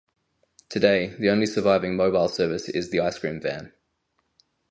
Today, 0.67 1.15
the 1.19 1.29
only 1.29 1.45
surviving 1.45 1.95
mobile 1.95 2.27
service 2.27 2.67
is 2.69 2.89
the 2.89 2.99
'ice 3.01 3.19
cream 3.19 3.39
van'. 3.39 3.71